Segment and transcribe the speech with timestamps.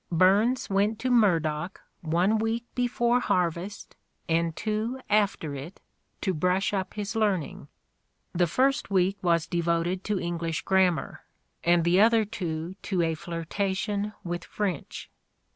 [0.25, 3.95] Burns went (to Murdock) one week before harvest
[4.27, 5.79] and two after it
[6.21, 7.67] to brush up his learning....
[8.33, 11.25] The first week was devoted to English grammar,
[11.63, 15.11] and the other two to a flirtation with French.